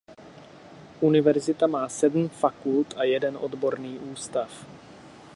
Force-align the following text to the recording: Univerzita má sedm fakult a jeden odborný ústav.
Univerzita 1.01 1.67
má 1.67 1.89
sedm 1.89 2.29
fakult 2.29 2.93
a 2.97 3.03
jeden 3.03 3.37
odborný 3.37 3.99
ústav. 3.99 4.65